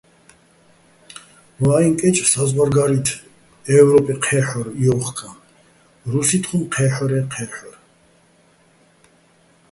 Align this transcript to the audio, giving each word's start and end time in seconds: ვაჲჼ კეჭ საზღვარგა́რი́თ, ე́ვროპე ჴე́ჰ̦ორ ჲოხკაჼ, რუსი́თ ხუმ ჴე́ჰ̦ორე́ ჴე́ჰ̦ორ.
ვაჲჼ 1.63 1.91
კეჭ 1.99 2.17
საზღვარგა́რი́თ, 2.31 3.07
ე́ვროპე 3.77 4.13
ჴე́ჰ̦ორ 4.23 4.67
ჲოხკაჼ, 4.81 5.29
რუსი́თ 6.11 6.43
ხუმ 6.49 6.63
ჴე́ჰ̦ორე́ 6.73 7.23
ჴე́ჰ̦ორ. 7.33 7.73